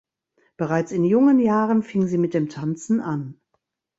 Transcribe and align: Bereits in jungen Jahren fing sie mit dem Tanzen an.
Bereits 0.57 0.91
in 0.91 1.03
jungen 1.03 1.37
Jahren 1.37 1.83
fing 1.83 2.07
sie 2.07 2.17
mit 2.17 2.33
dem 2.33 2.49
Tanzen 2.49 3.01
an. 3.01 3.39